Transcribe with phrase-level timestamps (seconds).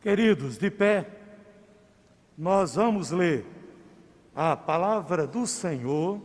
[0.00, 1.10] Queridos, de pé,
[2.36, 3.44] nós vamos ler
[4.32, 6.22] a palavra do Senhor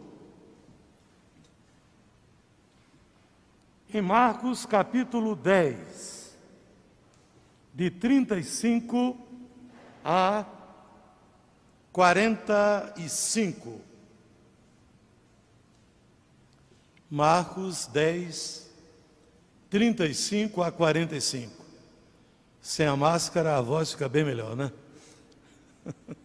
[3.92, 6.38] em Marcos capítulo 10,
[7.74, 9.18] de 35
[10.06, 10.46] a
[11.92, 13.82] 45.
[17.10, 18.70] Marcos 10,
[19.72, 21.63] 35 a 45.
[22.64, 24.72] Sem a máscara a voz fica bem melhor, né?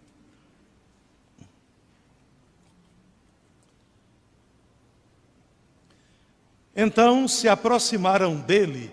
[6.81, 8.89] Então se aproximaram dele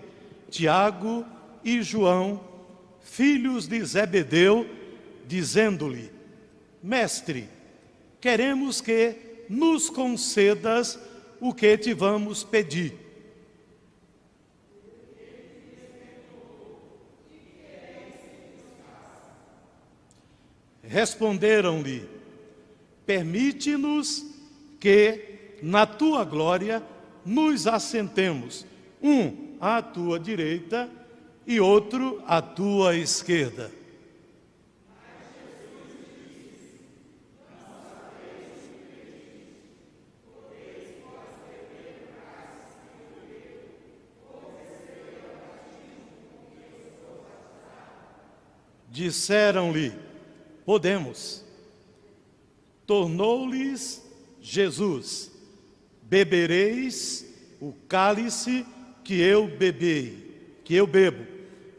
[0.50, 1.24] Tiago
[1.62, 2.40] e João,
[3.00, 4.68] filhos de Zebedeu,
[5.24, 6.10] dizendo-lhe:
[6.82, 7.48] Mestre,
[8.20, 10.98] queremos que nos concedas
[11.40, 13.05] o que te vamos pedir.
[20.88, 22.08] Responderam-lhe:
[23.04, 24.24] Permite-nos
[24.78, 26.82] que, na tua glória,
[27.24, 28.64] nos assentemos,
[29.02, 30.88] um à tua direita
[31.46, 33.70] e outro à tua esquerda.
[48.88, 50.05] Disseram-lhe:
[50.66, 51.44] Podemos.
[52.84, 54.02] Tornou-lhes
[54.42, 55.30] Jesus:
[56.02, 57.24] Bebereis
[57.60, 58.66] o cálice
[59.04, 61.24] que eu bebei, que eu bebo,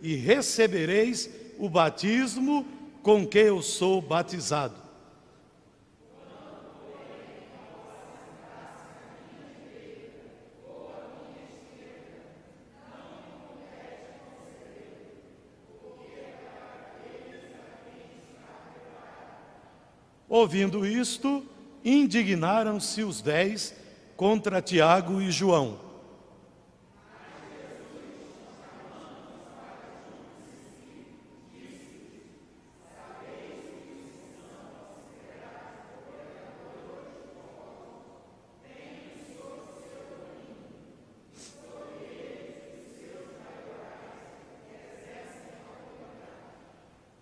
[0.01, 1.29] e recebereis
[1.59, 2.65] o batismo
[3.03, 4.86] com que eu sou batizado.
[20.29, 21.43] Ouvindo isto,
[21.85, 23.73] indignaram-se os dez
[24.17, 25.79] contra Tiago e João.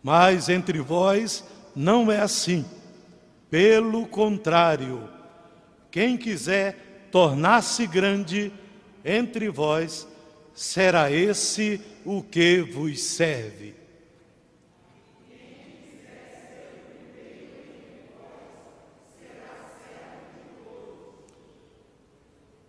[0.02, 1.44] Mas entre vós
[1.76, 2.64] não é assim.
[3.56, 5.08] Pelo contrário,
[5.90, 8.52] quem quiser tornar-se grande
[9.06, 10.06] entre vós,
[10.54, 13.74] será esse o que vos serve.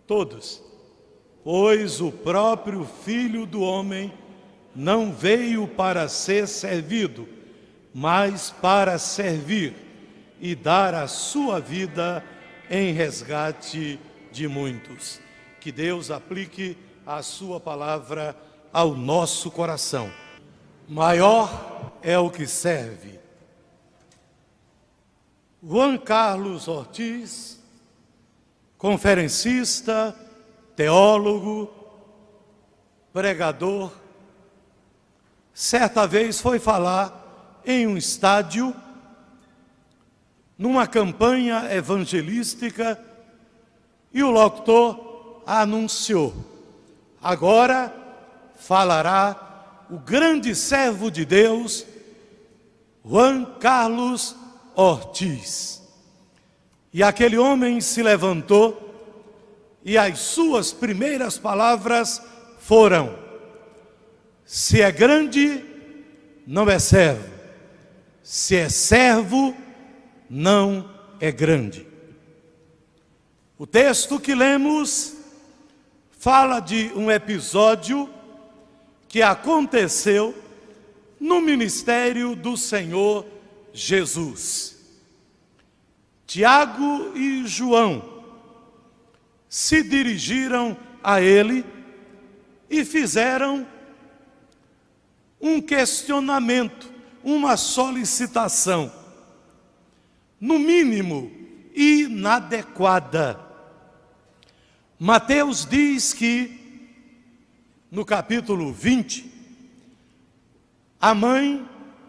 [0.07, 0.63] Todos,
[1.43, 4.13] pois o próprio Filho do Homem
[4.73, 7.27] não veio para ser servido,
[7.93, 9.86] mas para servir
[10.39, 12.23] e dar a sua vida
[12.69, 13.99] em resgate
[14.31, 15.19] de muitos.
[15.59, 18.35] Que Deus aplique a sua palavra
[18.71, 20.11] ao nosso coração.
[20.87, 23.19] Maior é o que serve.
[25.63, 27.59] Juan Carlos Ortiz,
[28.77, 30.15] conferencista,
[30.75, 31.69] teólogo,
[33.11, 33.91] pregador,
[35.53, 38.73] certa vez foi falar em um estádio
[40.57, 42.99] numa campanha evangelística
[44.13, 46.33] e o locutor anunciou:
[47.21, 47.93] agora
[48.55, 51.85] falará o grande servo de Deus,
[53.05, 54.35] Juan Carlos
[54.75, 55.81] Ortiz.
[56.93, 58.83] E aquele homem se levantou
[59.83, 62.21] e as suas primeiras palavras
[62.59, 63.17] foram:
[64.45, 65.63] se é grande,
[66.45, 67.29] não é servo,
[68.23, 69.55] se é servo,
[70.29, 70.89] não
[71.19, 71.85] é grande.
[73.57, 75.15] O texto que lemos
[76.11, 78.09] fala de um episódio
[79.07, 80.35] que aconteceu
[81.19, 83.25] no ministério do Senhor
[83.73, 84.77] Jesus.
[86.25, 88.23] Tiago e João
[89.49, 91.65] se dirigiram a ele
[92.69, 93.65] e fizeram
[95.39, 96.91] um questionamento,
[97.23, 98.91] uma solicitação
[100.39, 101.31] no mínimo,
[101.75, 103.39] inadequada.
[104.99, 106.59] Mateus diz que,
[107.91, 109.31] no capítulo 20,
[110.99, 111.67] a mãe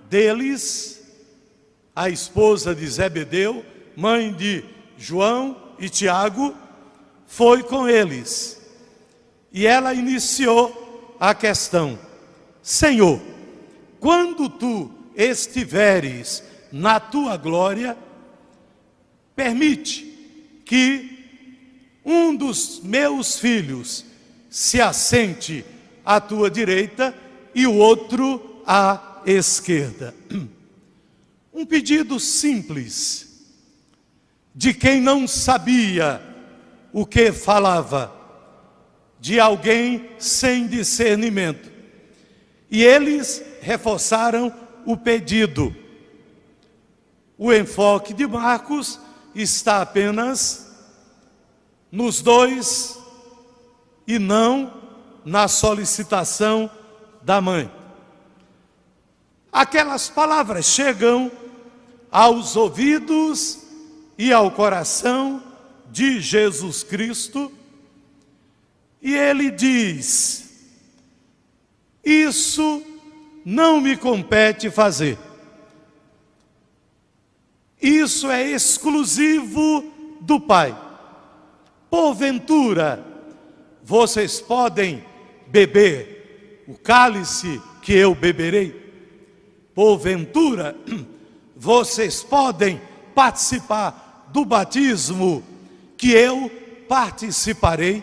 [0.09, 1.03] deles,
[1.95, 3.65] a esposa de Zebedeu,
[3.97, 4.65] mãe de
[4.97, 6.57] João e Tiago,
[7.27, 8.61] foi com eles.
[9.53, 11.99] E ela iniciou a questão:
[12.63, 13.21] Senhor,
[14.01, 16.43] quando tu estiveres
[16.73, 17.97] na tua glória,
[19.39, 20.05] permite
[20.65, 21.17] que
[22.05, 24.05] um dos meus filhos
[24.51, 25.65] se assente
[26.05, 27.15] à tua direita
[27.55, 30.13] e o outro à esquerda.
[31.55, 33.47] Um pedido simples
[34.53, 36.21] de quem não sabia
[36.93, 38.13] o que falava,
[39.21, 41.71] de alguém sem discernimento.
[42.69, 44.53] E eles reforçaram
[44.85, 45.75] o pedido.
[47.37, 48.99] O enfoque de Marcos
[49.43, 50.71] está apenas
[51.91, 52.99] nos dois
[54.07, 54.73] e não
[55.25, 56.71] na solicitação
[57.23, 57.71] da mãe.
[59.53, 61.31] Aquelas palavras chegam
[62.11, 63.59] aos ouvidos
[64.17, 65.43] e ao coração
[65.91, 67.53] de Jesus Cristo
[69.01, 70.51] e ele diz:
[72.05, 72.83] Isso
[73.45, 75.19] não me compete fazer.
[77.81, 79.85] Isso é exclusivo
[80.21, 80.77] do Pai.
[81.89, 83.05] Porventura,
[83.83, 85.05] vocês podem
[85.47, 88.89] beber o cálice que eu beberei?
[89.75, 90.77] Porventura,
[91.57, 92.81] vocês podem
[93.15, 95.43] participar do batismo
[95.97, 96.51] que eu
[96.89, 98.03] participarei?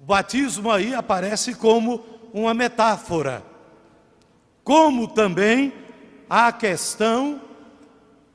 [0.00, 3.44] O batismo aí aparece como uma metáfora,
[4.62, 5.83] como também
[6.28, 7.40] a questão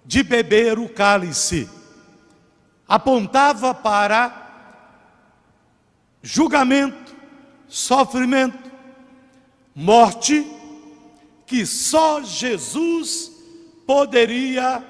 [0.05, 1.69] de beber o cálice.
[2.87, 4.47] Apontava para
[6.21, 7.15] julgamento,
[7.67, 8.71] sofrimento,
[9.75, 10.45] morte,
[11.45, 13.31] que só Jesus
[13.85, 14.83] poderia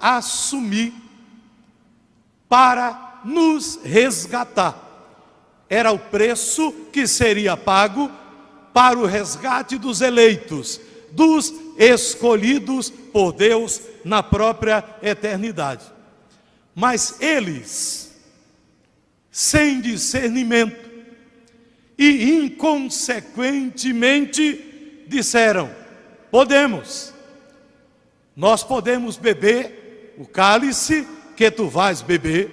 [0.00, 0.94] assumir
[2.48, 4.90] para nos resgatar
[5.70, 8.10] era o preço que seria pago
[8.74, 10.80] para o resgate dos eleitos,
[11.12, 15.84] dos escolhidos por Deus na própria eternidade.
[16.74, 18.20] Mas eles,
[19.30, 20.90] sem discernimento
[21.96, 25.70] e inconsequentemente, disseram:
[26.30, 27.14] podemos,
[28.36, 32.50] nós podemos beber o cálice que tu vais beber,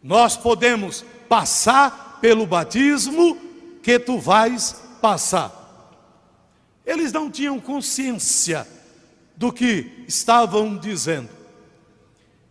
[0.00, 3.36] nós podemos passar pelo batismo
[3.82, 5.61] que tu vais passar.
[6.84, 8.66] Eles não tinham consciência
[9.36, 11.30] do que estavam dizendo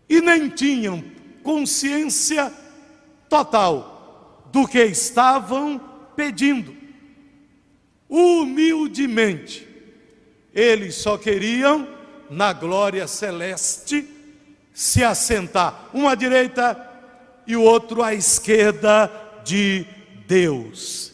[0.10, 1.04] e nem tinham
[1.42, 2.52] consciência
[3.30, 5.80] total do que estavam
[6.16, 6.76] pedindo.
[8.10, 9.66] Humildemente,
[10.54, 11.88] eles só queriam,
[12.30, 14.06] na glória celeste,
[14.74, 16.90] se assentar, uma à direita
[17.48, 19.10] e o outro à esquerda
[19.46, 19.86] de
[20.28, 21.14] Deus.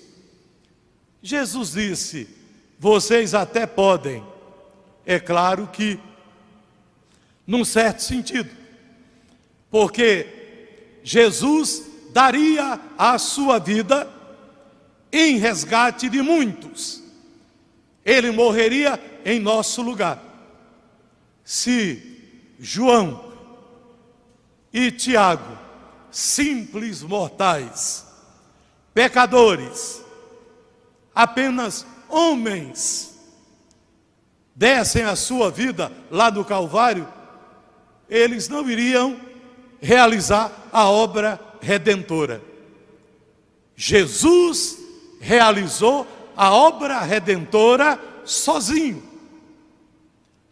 [1.21, 2.27] Jesus disse:
[2.79, 4.23] Vocês até podem,
[5.05, 5.99] é claro que,
[7.45, 8.49] num certo sentido,
[9.71, 14.07] porque Jesus daria a sua vida
[15.11, 17.03] em resgate de muitos,
[18.05, 20.21] ele morreria em nosso lugar.
[21.43, 23.33] Se João
[24.71, 25.57] e Tiago
[26.11, 28.05] simples mortais,
[28.93, 30.01] pecadores,
[31.13, 33.17] apenas homens,
[34.55, 37.07] dessem a sua vida lá no Calvário,
[38.09, 39.19] eles não iriam
[39.79, 42.41] realizar a obra redentora.
[43.75, 44.77] Jesus
[45.19, 49.03] realizou a obra redentora sozinho,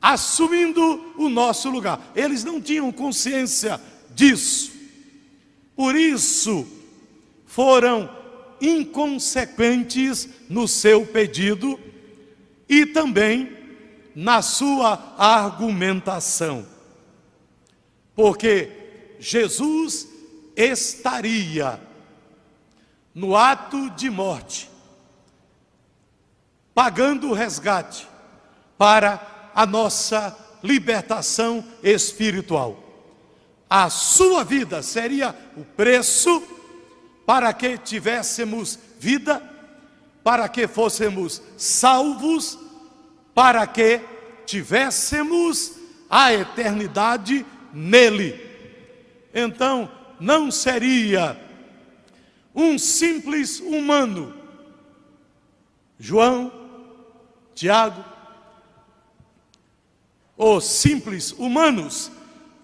[0.02, 2.12] assumindo o nosso lugar.
[2.16, 3.80] Eles não tinham consciência
[4.14, 4.72] disso.
[5.76, 6.66] Por isso,
[7.46, 8.10] foram
[8.62, 11.80] inconsequentes no seu pedido
[12.68, 13.56] e também
[14.16, 16.66] na sua argumentação.
[18.16, 20.08] Porque Jesus
[20.56, 21.80] estaria
[23.14, 24.70] no ato de morte,
[26.74, 28.08] pagando o resgate
[28.78, 32.86] para a nossa libertação espiritual
[33.70, 36.42] a sua vida seria o preço
[37.26, 39.42] para que tivéssemos vida,
[40.24, 42.58] para que fôssemos salvos,
[43.34, 44.02] para que
[44.46, 45.74] tivéssemos
[46.10, 48.40] a eternidade nele.
[49.34, 51.40] Então, não seria
[52.54, 54.34] um simples humano,
[56.00, 56.52] João,
[57.54, 58.04] Tiago,
[60.38, 62.12] ou simples humanos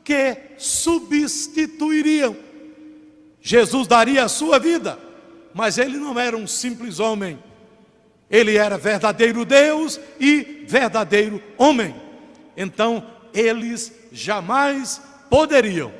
[0.03, 2.35] que substituiriam.
[3.41, 4.99] Jesus daria a sua vida,
[5.53, 7.39] mas ele não era um simples homem,
[8.29, 11.93] Ele era verdadeiro Deus e verdadeiro homem.
[12.55, 15.91] Então, eles jamais poderiam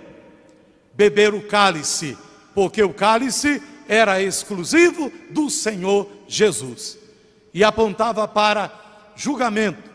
[0.93, 2.17] beber o cálice,
[2.53, 6.97] porque o cálice era exclusivo do Senhor Jesus
[7.53, 8.71] e apontava para
[9.15, 9.89] julgamento,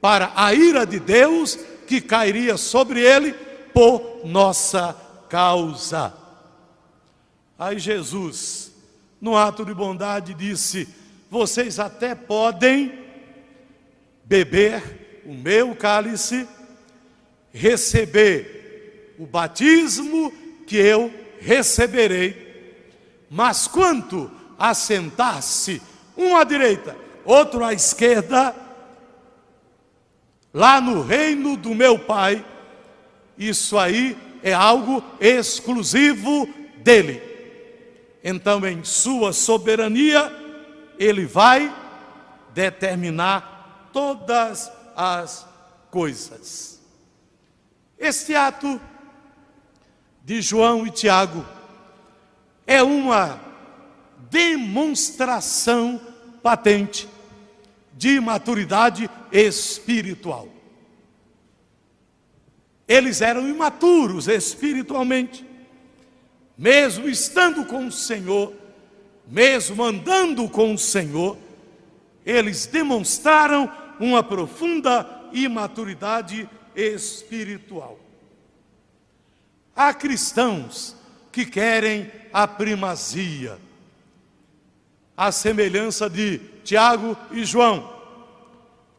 [0.00, 3.32] para a ira de Deus que cairia sobre ele
[3.72, 4.94] por nossa
[5.28, 6.25] causa.
[7.58, 8.70] Aí Jesus,
[9.20, 10.86] no ato de bondade, disse:
[11.30, 12.92] Vocês até podem
[14.24, 16.46] beber o meu cálice,
[17.52, 20.30] receber o batismo
[20.66, 25.80] que eu receberei, mas quanto a sentar-se,
[26.16, 28.54] um à direita, outro à esquerda,
[30.52, 32.44] lá no reino do meu Pai,
[33.38, 36.48] isso aí é algo exclusivo
[36.78, 37.35] dele.
[38.28, 40.32] Então, em sua soberania,
[40.98, 41.72] ele vai
[42.52, 45.46] determinar todas as
[45.92, 46.82] coisas.
[47.96, 48.80] Este ato
[50.24, 51.46] de João e Tiago
[52.66, 53.40] é uma
[54.28, 56.00] demonstração
[56.42, 57.08] patente
[57.92, 60.48] de maturidade espiritual.
[62.88, 65.46] Eles eram imaturos espiritualmente,
[66.56, 68.52] mesmo estando com o Senhor,
[69.26, 71.36] mesmo andando com o Senhor,
[72.24, 73.70] eles demonstraram
[74.00, 77.98] uma profunda imaturidade espiritual.
[79.74, 80.96] Há cristãos
[81.30, 83.58] que querem a primazia,
[85.16, 87.94] a semelhança de Tiago e João,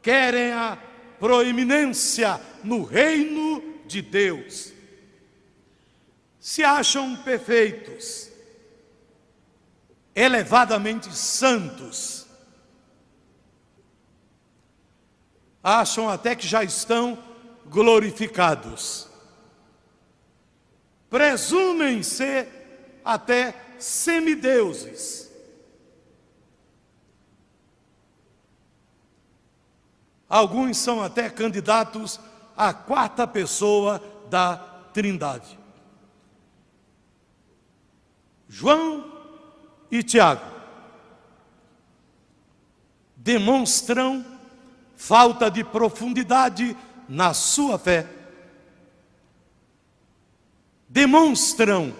[0.01, 0.77] querem a
[1.19, 4.76] proeminência no reino de Deus.
[6.47, 8.29] Se acham perfeitos,
[10.15, 12.25] elevadamente santos,
[15.61, 17.21] acham até que já estão
[17.65, 19.09] glorificados.
[21.09, 25.29] Presumem ser até semideuses.
[30.29, 32.17] Alguns são até candidatos
[32.55, 34.55] à quarta pessoa da
[34.93, 35.66] Trindade.
[38.47, 39.11] João
[39.91, 40.57] e Tiago
[43.27, 44.25] demonstram
[44.95, 46.77] falta de profundidade
[47.09, 48.07] na sua fé.
[50.87, 51.93] Demonstram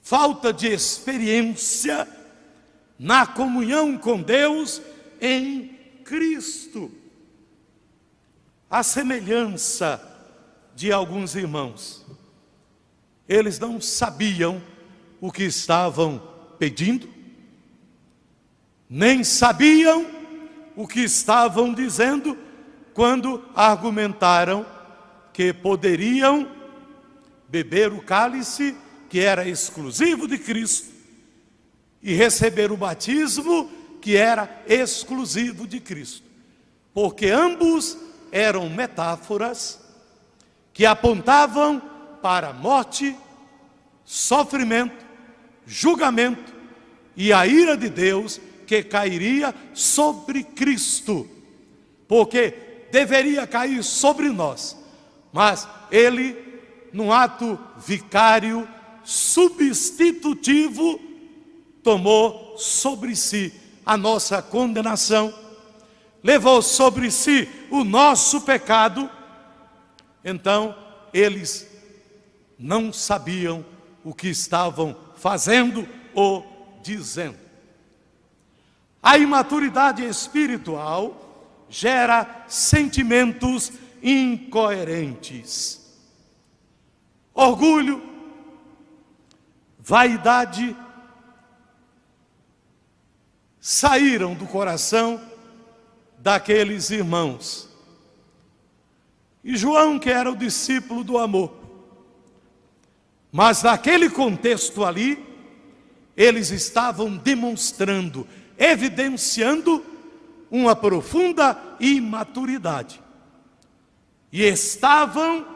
[0.00, 2.06] falta de experiência
[2.96, 4.80] na comunhão com Deus
[5.20, 6.88] em Cristo.
[8.70, 10.00] A semelhança
[10.76, 12.06] de alguns irmãos,
[13.28, 14.62] eles não sabiam
[15.20, 16.22] o que estavam
[16.58, 17.08] pedindo,
[18.88, 20.06] nem sabiam
[20.76, 22.36] o que estavam dizendo
[22.94, 24.64] quando argumentaram
[25.32, 26.48] que poderiam
[27.48, 28.76] beber o cálice
[29.08, 30.94] que era exclusivo de Cristo
[32.02, 36.22] e receber o batismo que era exclusivo de Cristo.
[36.94, 37.98] Porque ambos
[38.30, 39.80] eram metáforas
[40.72, 41.82] que apontavam
[42.26, 43.16] para morte,
[44.04, 45.06] sofrimento,
[45.64, 46.52] julgamento
[47.16, 51.30] e a ira de Deus que cairia sobre Cristo.
[52.08, 54.76] Porque deveria cair sobre nós,
[55.32, 56.36] mas ele,
[56.92, 58.68] num ato vicário,
[59.04, 61.00] substitutivo,
[61.80, 63.54] tomou sobre si
[63.86, 65.32] a nossa condenação,
[66.24, 69.08] levou sobre si o nosso pecado,
[70.24, 70.74] então
[71.14, 71.75] eles
[72.58, 73.64] não sabiam
[74.04, 77.38] o que estavam fazendo ou dizendo.
[79.02, 83.72] A imaturidade espiritual gera sentimentos
[84.02, 85.84] incoerentes.
[87.34, 88.02] Orgulho,
[89.78, 90.76] vaidade,
[93.60, 95.20] saíram do coração
[96.18, 97.68] daqueles irmãos.
[99.44, 101.65] E João, que era o discípulo do amor,
[103.32, 105.24] mas naquele contexto ali,
[106.16, 108.26] eles estavam demonstrando,
[108.58, 109.84] evidenciando
[110.50, 113.02] uma profunda imaturidade.
[114.32, 115.46] E estavam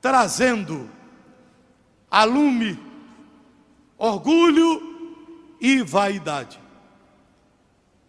[0.00, 0.88] trazendo
[2.10, 2.78] a lume
[3.98, 6.60] orgulho e vaidade.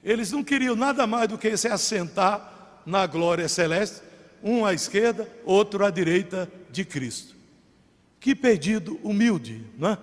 [0.04, 4.02] Eles não queriam nada mais do que se assentar na glória celeste,
[4.42, 7.37] um à esquerda, outro à direita de Cristo.
[8.20, 9.98] Que pedido humilde, não é?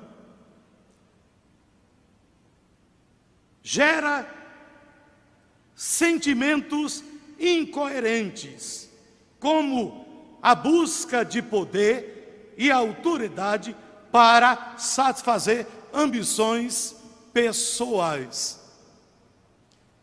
[3.65, 4.29] gera
[5.75, 7.03] sentimentos
[7.41, 8.91] incoerentes,
[9.41, 13.75] como a busca de poder e autoridade
[14.13, 16.95] para satisfazer ambições
[17.33, 18.61] pessoais.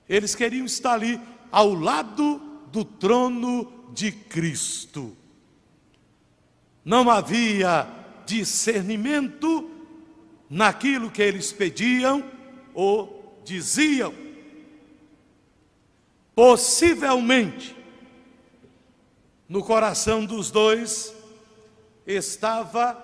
[0.10, 2.40] Eles queriam estar ali ao lado
[2.72, 5.16] do trono de Cristo.
[6.84, 7.88] Não havia
[8.32, 9.70] discernimento
[10.50, 12.24] naquilo que eles pediam
[12.74, 14.14] ou diziam.
[16.34, 17.76] Possivelmente,
[19.50, 21.14] no coração dos dois
[22.08, 22.98] estava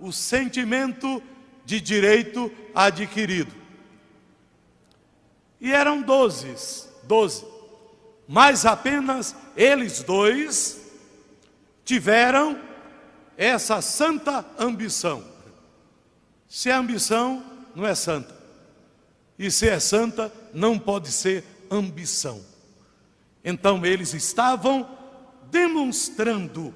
[0.00, 1.22] o sentimento
[1.64, 3.54] de direito adquirido.
[5.60, 7.44] E eram doze, doze,
[8.26, 10.80] mas apenas eles dois
[11.84, 12.65] tiveram
[13.36, 15.24] essa santa ambição.
[16.48, 18.34] Se é ambição, não é santa.
[19.38, 22.42] E se é santa, não pode ser ambição.
[23.44, 24.88] Então eles estavam
[25.50, 26.74] demonstrando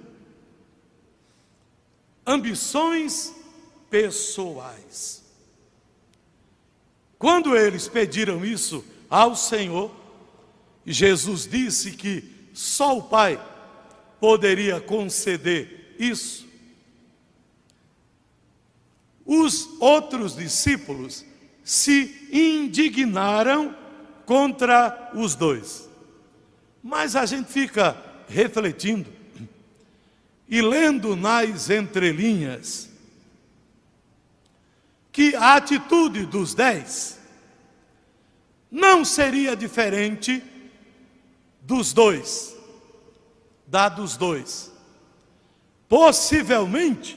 [2.26, 3.34] ambições
[3.88, 5.24] pessoais.
[7.18, 9.90] Quando eles pediram isso ao Senhor,
[10.86, 13.38] Jesus disse que só o Pai
[14.20, 16.49] poderia conceder isso.
[19.32, 21.24] Os outros discípulos
[21.62, 23.76] se indignaram
[24.26, 25.88] contra os dois.
[26.82, 27.96] Mas a gente fica
[28.26, 29.08] refletindo
[30.48, 32.90] e lendo nas entrelinhas
[35.12, 37.16] que a atitude dos dez
[38.68, 40.42] não seria diferente
[41.62, 42.56] dos dois,
[43.64, 44.72] da dos dois.
[45.88, 47.16] Possivelmente,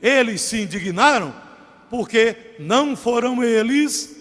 [0.00, 1.41] eles se indignaram
[1.92, 4.16] porque não foram eles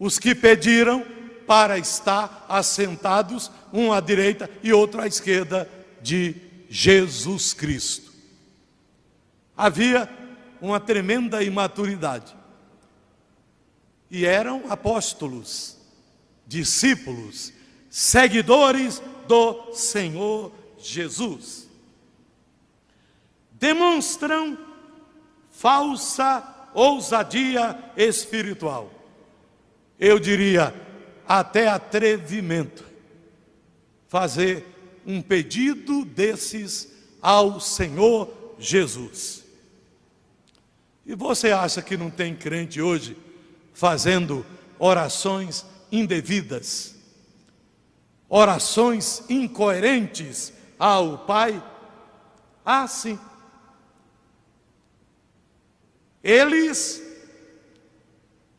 [0.00, 1.06] os que pediram
[1.46, 5.70] para estar assentados, um à direita e outro à esquerda
[6.02, 6.34] de
[6.68, 8.12] Jesus Cristo.
[9.56, 10.10] Havia
[10.60, 12.34] uma tremenda imaturidade.
[14.10, 15.76] E eram apóstolos,
[16.48, 17.52] discípulos,
[17.88, 21.68] seguidores do Senhor Jesus.
[23.52, 24.58] Demonstram
[25.52, 28.92] falsa ousadia espiritual.
[29.98, 30.74] Eu diria
[31.26, 32.84] até atrevimento.
[34.06, 34.64] Fazer
[35.06, 39.42] um pedido desses ao Senhor Jesus.
[41.06, 43.16] E você acha que não tem crente hoje
[43.72, 44.44] fazendo
[44.78, 46.94] orações indevidas,
[48.28, 51.62] orações incoerentes ao Pai?
[52.64, 53.18] Ah, sim.
[56.22, 57.02] Eles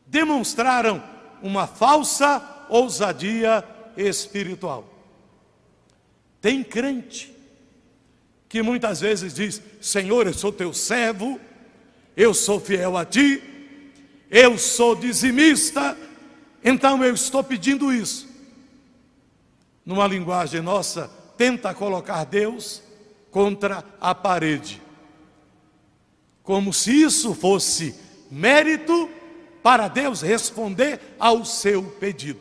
[0.06, 1.04] demonstraram
[1.42, 3.64] uma falsa ousadia
[3.96, 4.88] espiritual.
[6.42, 7.34] Tem crente
[8.48, 11.40] que muitas vezes diz: Senhor, eu sou teu servo,
[12.16, 13.44] eu sou fiel a ti,
[14.30, 15.98] eu sou dizimista,
[16.64, 18.28] então eu estou pedindo isso.
[19.86, 22.84] Numa linguagem nossa, tenta colocar Deus
[23.32, 24.87] contra a parede
[26.48, 27.94] como se isso fosse
[28.32, 29.10] mérito
[29.62, 32.40] para Deus responder ao seu pedido.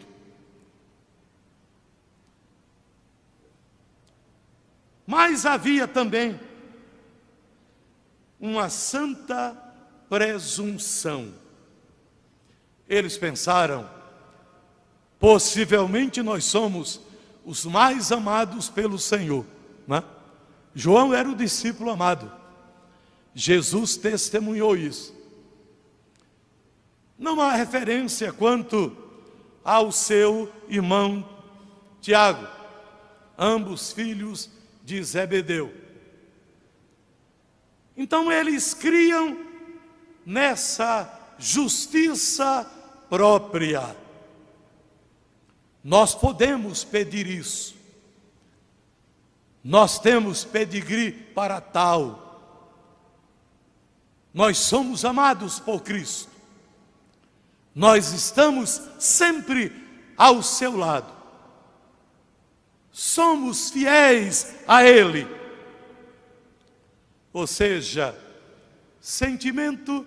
[5.04, 6.38] Mas havia também
[8.38, 9.60] uma santa
[10.08, 11.34] presunção.
[12.88, 13.90] Eles pensaram,
[15.18, 17.00] possivelmente nós somos
[17.44, 19.44] os mais amados pelo Senhor.
[19.84, 20.00] Né?
[20.72, 22.45] João era o discípulo amado.
[23.38, 25.14] Jesus testemunhou isso.
[27.18, 28.96] Não há referência quanto
[29.62, 31.28] ao seu irmão
[32.00, 32.48] Tiago,
[33.36, 34.48] ambos filhos
[34.82, 35.70] de Zebedeu.
[37.94, 39.38] Então eles criam
[40.24, 42.64] nessa justiça
[43.10, 43.94] própria.
[45.84, 47.76] Nós podemos pedir isso.
[49.62, 52.25] Nós temos pedigree para tal.
[54.36, 56.30] Nós somos amados por Cristo.
[57.74, 59.72] Nós estamos sempre
[60.14, 61.10] ao seu lado.
[62.92, 65.26] Somos fiéis a Ele.
[67.32, 68.14] Ou seja,
[69.00, 70.06] sentimento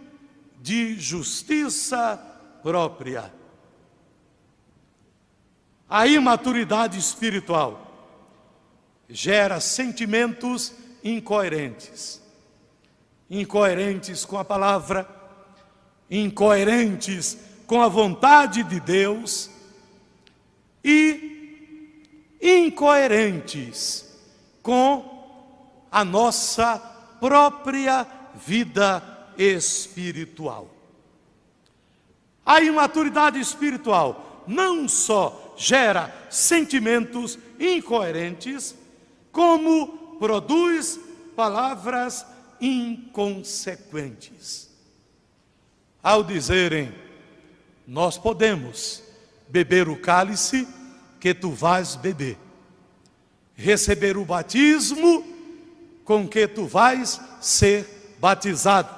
[0.62, 2.15] de justiça
[2.62, 3.34] própria.
[5.89, 8.13] A imaturidade espiritual
[9.10, 10.72] gera sentimentos
[11.04, 12.29] incoerentes
[13.30, 15.08] incoerentes com a palavra,
[16.10, 17.38] incoerentes
[17.68, 19.50] com a vontade de Deus
[20.84, 22.04] e
[22.42, 24.10] incoerentes
[24.63, 26.78] com a nossa
[27.20, 29.04] própria vida
[29.38, 30.68] espiritual.
[32.46, 38.76] A imaturidade espiritual não só gera sentimentos incoerentes,
[39.32, 41.00] como produz
[41.36, 42.26] palavras
[42.62, 44.69] inconsequentes.
[46.02, 46.93] Ao dizerem,
[47.86, 49.04] nós podemos
[49.48, 50.67] beber o cálice
[51.19, 52.38] que tu vais beber,
[53.56, 55.28] receber o batismo
[56.06, 58.98] com que tu vais ser batizado.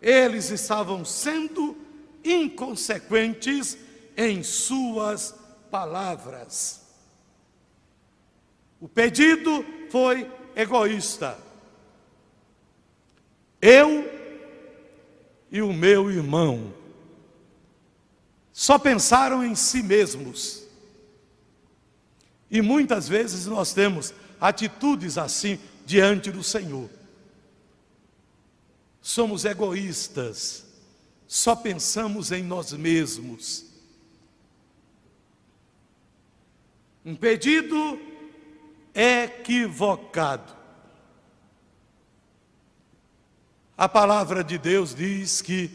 [0.00, 1.76] Eles estavam sendo
[2.24, 3.76] inconsequentes
[4.16, 5.34] em suas
[5.70, 6.80] palavras.
[8.80, 11.51] O pedido foi egoísta.
[13.62, 14.10] Eu
[15.52, 16.74] e o meu irmão
[18.52, 20.64] só pensaram em si mesmos.
[22.50, 26.90] E muitas vezes nós temos atitudes assim diante do Senhor.
[29.00, 30.64] Somos egoístas,
[31.26, 33.66] só pensamos em nós mesmos.
[37.04, 37.98] Um pedido
[38.94, 40.61] equivocado.
[43.82, 45.68] A palavra de Deus diz que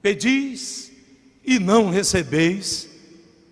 [0.00, 0.92] pedis
[1.44, 2.88] e não recebeis,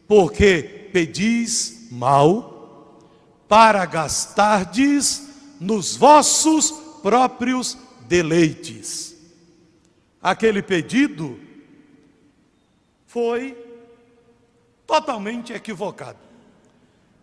[0.06, 3.02] porque pedis mal,
[3.48, 6.70] para gastardes nos vossos
[7.02, 9.16] próprios deleites.
[10.22, 11.40] Aquele pedido
[13.08, 13.58] foi
[14.86, 16.20] totalmente equivocado.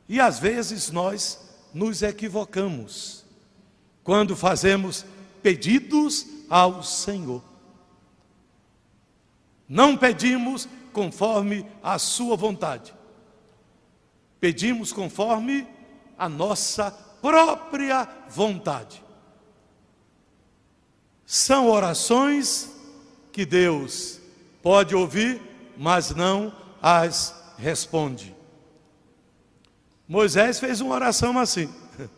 [0.10, 1.40] E às vezes nós
[1.74, 3.24] nos equivocamos
[4.04, 5.06] quando fazemos
[5.46, 7.44] pedidos ao Senhor.
[9.70, 12.96] Não pedimos conforme a Sua vontade,
[14.40, 15.68] pedimos conforme
[16.18, 16.90] a nossa
[17.22, 19.04] própria vontade.
[21.28, 22.72] São orações
[23.32, 24.20] que Deus
[24.64, 25.40] pode ouvir,
[25.78, 28.36] mas não as responde.
[30.08, 31.72] Moisés fez uma oração assim: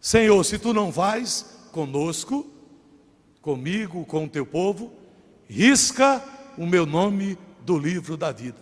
[0.00, 2.48] Senhor, se tu não vais conosco,
[3.40, 4.92] comigo, com o teu povo,
[5.48, 6.22] risca
[6.56, 8.58] o meu nome do livro da vida.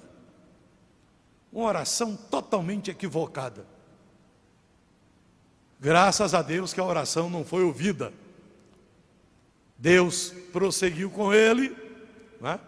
[1.53, 3.67] Uma oração totalmente equivocada.
[5.81, 8.13] Graças a Deus que a oração não foi ouvida.
[9.77, 11.77] Deus prosseguiu com ele,
[12.41, 12.61] né?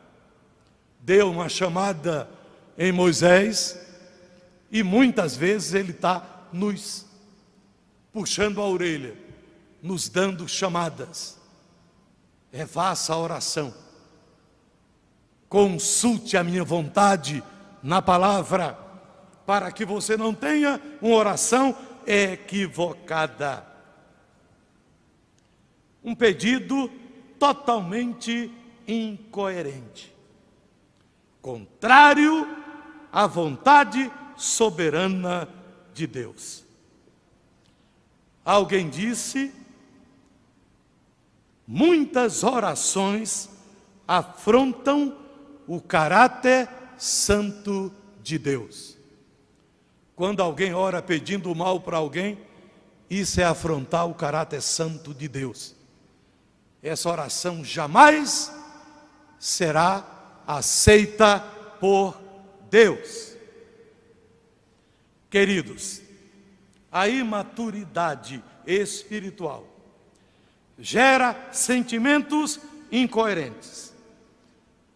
[1.01, 2.29] deu uma chamada
[2.79, 3.79] em Moisés,
[4.71, 7.05] e muitas vezes Ele está nos
[8.13, 9.15] puxando a orelha,
[9.83, 11.37] nos dando chamadas.
[12.53, 13.75] Refaça a oração.
[15.49, 17.43] Consulte a minha vontade
[17.83, 18.79] na palavra,
[19.45, 23.67] para que você não tenha uma oração equivocada.
[26.05, 26.89] Um pedido
[27.39, 28.51] totalmente
[28.87, 30.15] incoerente,
[31.41, 32.47] contrário
[33.13, 35.49] à vontade soberana
[35.93, 36.65] de Deus.
[38.45, 39.53] Alguém disse:
[41.67, 43.49] muitas orações
[44.07, 45.17] afrontam
[45.67, 48.99] o caráter santo de Deus.
[50.15, 52.39] Quando alguém ora pedindo mal para alguém,
[53.09, 55.75] isso é afrontar o caráter santo de Deus.
[56.83, 58.53] Essa oração jamais
[59.39, 60.05] será
[60.47, 61.41] aceita
[61.81, 62.21] por
[62.71, 63.37] Deus.
[65.31, 66.03] Queridos,
[66.91, 69.72] a imaturidade espiritual
[70.83, 72.59] gera sentimentos
[72.91, 73.95] incoerentes,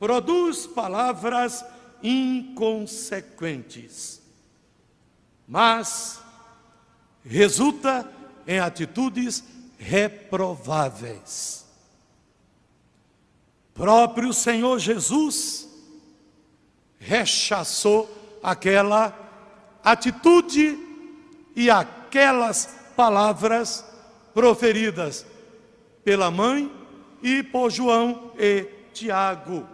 [0.01, 1.65] produz palavras
[2.03, 4.21] inconsequentes,
[5.47, 6.21] mas
[7.25, 8.11] resulta
[8.49, 9.45] em atitudes
[9.79, 11.65] reprováveis.
[13.73, 15.69] Próprio Senhor Jesus
[16.99, 18.11] rechaçou
[18.43, 19.17] aquela
[19.85, 20.77] atitude
[21.55, 23.85] e aquelas palavras
[24.35, 25.25] proferidas
[26.07, 26.73] pela mãe
[27.21, 29.67] e por João e Tiago.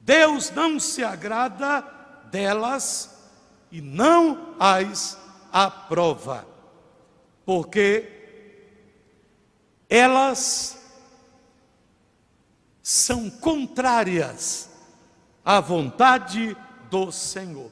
[0.00, 1.82] Deus não se agrada
[2.28, 3.16] delas
[3.70, 5.16] e não as
[5.52, 6.44] aprova,
[7.46, 8.10] porque
[9.88, 10.76] elas
[12.82, 14.68] são contrárias
[15.44, 16.56] à vontade
[16.90, 17.70] do Senhor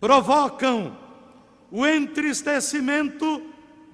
[0.00, 0.96] provocam
[1.70, 3.49] o entristecimento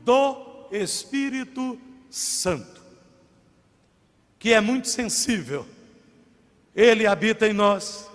[0.07, 1.77] do Espírito
[2.09, 2.81] Santo,
[4.39, 5.67] que é muito sensível.
[6.77, 8.09] Ele habita em nós.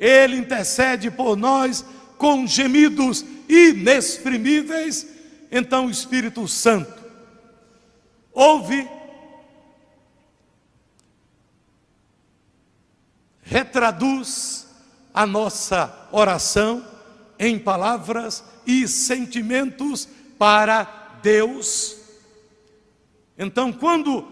[0.00, 1.84] Ele intercede por nós
[2.16, 5.06] com gemidos inexprimíveis.
[5.50, 7.02] Então o Espírito Santo
[8.32, 8.88] ouve,
[13.42, 14.66] retraduz
[15.12, 16.82] a nossa oração
[17.38, 20.08] em palavras e sentimentos
[20.42, 21.98] para Deus.
[23.38, 24.26] Então, quando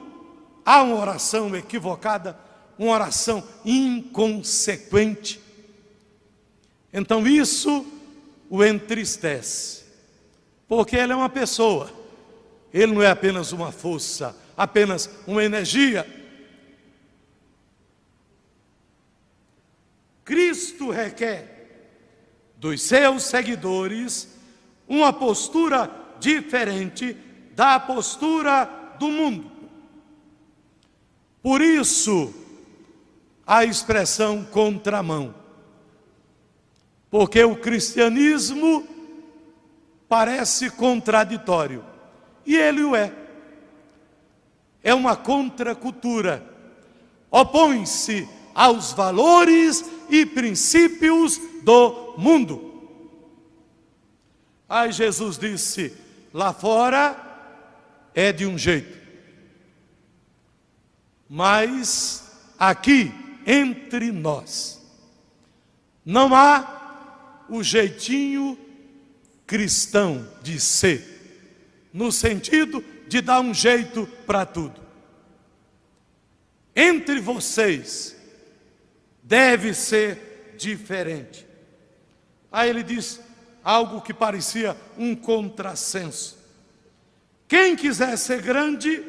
[0.67, 2.37] há uma oração equivocada,
[2.77, 5.41] uma oração inconsequente,
[6.93, 7.87] então isso
[8.51, 9.85] o entristece,
[10.67, 11.89] porque ele é uma pessoa,
[12.75, 16.05] ele não é apenas uma força, apenas uma energia.
[20.25, 21.87] Cristo requer
[22.57, 24.27] dos seus seguidores
[24.89, 27.17] uma postura diferente
[27.57, 29.51] da postura do mundo.
[31.43, 32.33] Por isso,
[33.47, 35.35] a expressão contramão.
[37.11, 38.87] Porque o cristianismo
[40.09, 41.85] parece contraditório,
[42.47, 43.13] e ele o é.
[44.83, 46.47] É uma contracultura.
[47.31, 52.71] Opõe-se aos valores e princípios do mundo.
[54.69, 55.93] Aí Jesus disse:
[56.33, 57.17] lá fora
[58.15, 58.99] é de um jeito,
[61.29, 63.13] mas aqui
[63.47, 64.81] entre nós
[66.05, 68.59] não há o jeitinho
[69.47, 74.81] cristão de ser, no sentido de dar um jeito para tudo.
[76.75, 78.17] Entre vocês
[79.23, 81.47] deve ser diferente.
[82.53, 83.21] Aí ele diz
[83.71, 86.37] algo que parecia um contrassenso.
[87.47, 89.05] Quem quiser ser grande,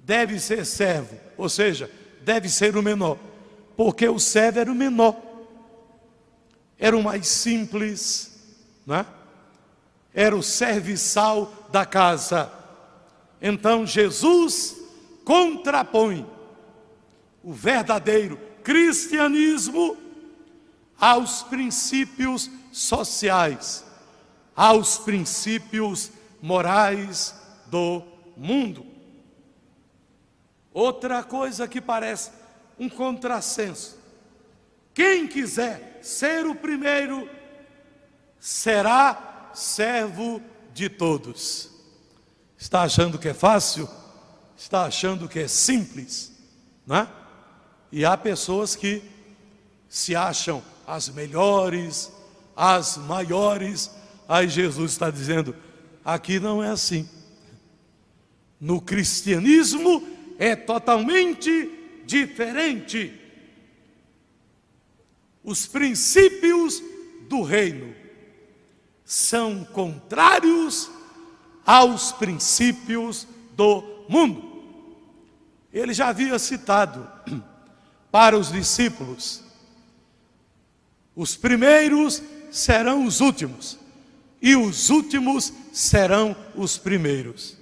[0.00, 1.90] deve ser servo, ou seja,
[2.20, 3.18] deve ser o menor,
[3.74, 5.16] porque o servo era o menor,
[6.78, 8.38] era o mais simples,
[8.86, 9.06] não é?
[10.12, 12.52] era o serviçal da casa.
[13.40, 14.76] Então Jesus
[15.24, 16.26] contrapõe
[17.42, 19.96] o verdadeiro cristianismo
[21.02, 23.84] aos princípios sociais,
[24.54, 27.34] aos princípios morais
[27.66, 28.04] do
[28.36, 28.86] mundo.
[30.72, 32.30] Outra coisa que parece
[32.78, 33.98] um contrassenso:
[34.94, 37.28] quem quiser ser o primeiro
[38.38, 40.40] será servo
[40.72, 41.68] de todos.
[42.56, 43.88] Está achando que é fácil?
[44.56, 46.32] Está achando que é simples?
[46.86, 47.08] Não é?
[47.90, 49.02] E há pessoas que
[49.88, 52.12] se acham as melhores,
[52.56, 53.90] as maiores.
[54.28, 55.54] Aí Jesus está dizendo:
[56.04, 57.08] aqui não é assim.
[58.60, 60.06] No cristianismo
[60.38, 61.70] é totalmente
[62.06, 63.18] diferente.
[65.42, 66.82] Os princípios
[67.28, 67.94] do reino
[69.04, 70.90] são contrários
[71.66, 74.52] aos princípios do mundo.
[75.72, 77.10] Ele já havia citado
[78.10, 79.42] para os discípulos
[81.14, 83.78] os primeiros serão os últimos,
[84.40, 87.56] e os últimos serão os primeiros.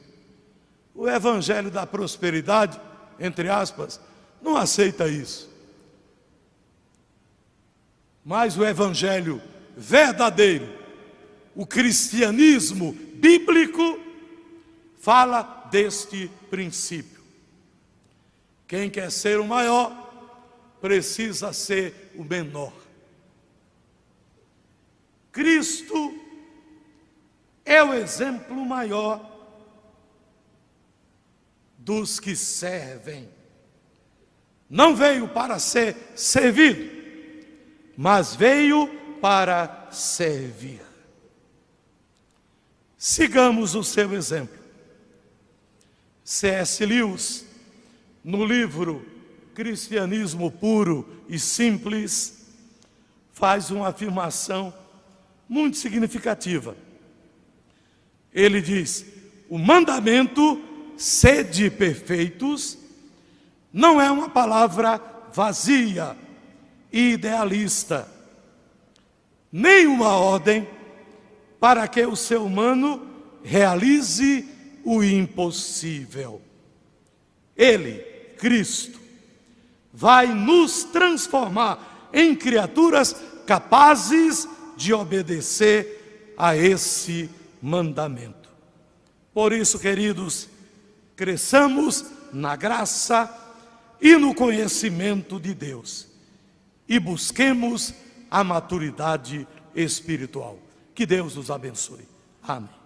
[0.95, 2.81] O evangelho da prosperidade,
[3.19, 4.01] entre aspas,
[4.43, 5.51] não aceita isso.
[8.25, 9.41] Mas o evangelho
[9.77, 10.69] verdadeiro,
[11.55, 13.99] o cristianismo bíblico,
[15.01, 17.21] fala deste princípio.
[18.67, 20.09] Quem quer ser o maior,
[20.81, 22.73] precisa ser o menor.
[25.33, 26.15] Cristo
[27.65, 29.31] é o exemplo maior
[31.79, 33.29] dos que servem.
[34.69, 36.89] Não veio para ser servido,
[37.97, 38.89] mas veio
[39.21, 40.81] para servir.
[42.97, 44.59] Sigamos o seu exemplo.
[46.23, 46.85] C.S.
[46.85, 47.47] Lewis,
[48.23, 49.05] no livro
[49.55, 52.47] Cristianismo Puro e Simples,
[53.33, 54.73] faz uma afirmação
[55.51, 56.77] muito significativa.
[58.33, 59.05] Ele diz:
[59.49, 60.63] o mandamento
[60.97, 62.79] sede perfeitos
[63.73, 66.17] não é uma palavra vazia
[66.93, 68.09] e idealista,
[69.51, 70.69] nem uma ordem
[71.59, 73.09] para que o ser humano
[73.43, 74.49] realize
[74.85, 76.41] o impossível.
[77.57, 77.95] Ele,
[78.39, 79.01] Cristo,
[79.93, 87.29] vai nos transformar em criaturas capazes de de obedecer a esse
[87.61, 88.49] mandamento.
[89.35, 90.49] Por isso, queridos,
[91.15, 93.29] cresçamos na graça
[94.01, 96.09] e no conhecimento de Deus.
[96.89, 97.93] E busquemos
[98.31, 100.59] a maturidade espiritual.
[100.95, 102.09] Que Deus os abençoe.
[102.43, 102.80] Amém.